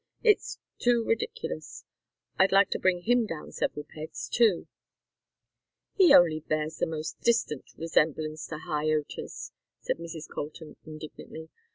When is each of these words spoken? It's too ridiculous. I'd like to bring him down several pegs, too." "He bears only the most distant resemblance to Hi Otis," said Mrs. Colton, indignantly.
It's 0.23 0.57
too 0.79 1.03
ridiculous. 1.05 1.85
I'd 2.39 2.51
like 2.51 2.71
to 2.71 2.79
bring 2.79 3.03
him 3.03 3.27
down 3.27 3.51
several 3.51 3.85
pegs, 3.87 4.27
too." 4.29 4.67
"He 5.93 6.07
bears 6.07 6.17
only 6.19 6.43
the 6.79 6.87
most 6.87 7.21
distant 7.21 7.65
resemblance 7.77 8.47
to 8.47 8.57
Hi 8.57 8.89
Otis," 8.89 9.51
said 9.79 9.97
Mrs. 9.99 10.27
Colton, 10.27 10.75
indignantly. 10.83 11.49